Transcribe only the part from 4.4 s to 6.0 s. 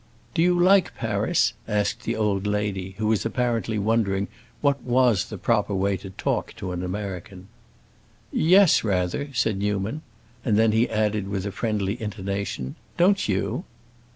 what was the proper way